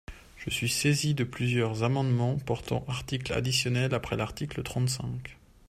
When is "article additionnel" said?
2.87-3.93